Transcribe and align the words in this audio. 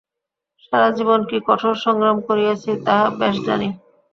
সারা 0.63 0.89
জীবন 0.97 1.19
কি 1.29 1.37
কঠোর 1.47 1.75
সংগ্রাম 1.85 2.17
করিয়াছি, 2.27 2.71
তাহা 2.85 3.05
বেশ 3.19 3.35
জানি। 3.47 3.67